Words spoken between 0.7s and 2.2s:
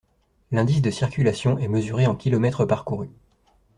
de circulation est mesuré en